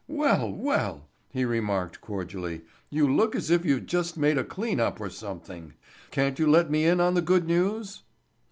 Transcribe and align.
"Well, 0.09 0.51
well," 0.51 1.09
he 1.29 1.45
remarked 1.45 2.01
cordially, 2.01 2.61
"you 2.89 3.07
look 3.07 3.35
as 3.35 3.51
if 3.51 3.63
you'd 3.63 3.85
just 3.85 4.17
made 4.17 4.35
a 4.39 4.43
clean 4.43 4.79
up 4.79 4.99
or 4.99 5.11
something. 5.11 5.75
Can't 6.09 6.39
you 6.39 6.47
let 6.49 6.71
me 6.71 6.85
in 6.85 6.99
on 6.99 7.13
the 7.13 7.21
good 7.21 7.45
news?" 7.45 8.01